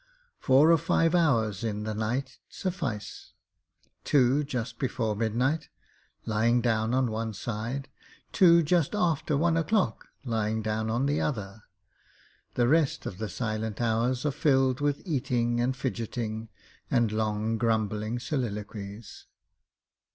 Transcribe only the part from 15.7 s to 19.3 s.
fidgeting and long grumbling soliloquies.